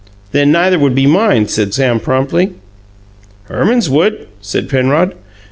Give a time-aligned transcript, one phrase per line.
[0.31, 2.53] "Then neither would mine," said Sam promptly.
[3.47, 5.13] "Herman's would," said Penrod.